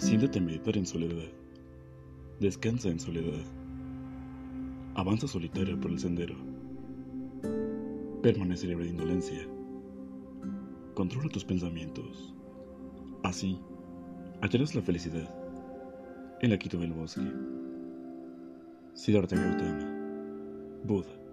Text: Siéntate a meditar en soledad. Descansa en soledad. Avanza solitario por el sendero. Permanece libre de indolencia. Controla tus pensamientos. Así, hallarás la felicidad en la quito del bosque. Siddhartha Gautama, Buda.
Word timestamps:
Siéntate 0.00 0.38
a 0.38 0.42
meditar 0.42 0.78
en 0.78 0.86
soledad. 0.86 1.28
Descansa 2.40 2.88
en 2.88 2.98
soledad. 2.98 3.44
Avanza 4.94 5.28
solitario 5.28 5.78
por 5.78 5.90
el 5.90 5.98
sendero. 5.98 6.36
Permanece 8.22 8.66
libre 8.66 8.84
de 8.84 8.92
indolencia. 8.92 9.46
Controla 10.94 11.28
tus 11.28 11.44
pensamientos. 11.44 12.34
Así, 13.22 13.60
hallarás 14.40 14.74
la 14.74 14.80
felicidad 14.80 15.28
en 16.40 16.48
la 16.48 16.58
quito 16.58 16.78
del 16.78 16.94
bosque. 16.94 17.30
Siddhartha 18.94 19.36
Gautama, 19.36 20.80
Buda. 20.82 21.29